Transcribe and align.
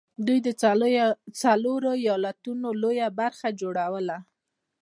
دوی 0.25 0.39
د 0.47 0.49
څلورو 1.41 1.91
ايالتونو 2.03 2.67
لويه 2.81 3.07
برخه 3.19 3.47
جوړوله 3.61 4.17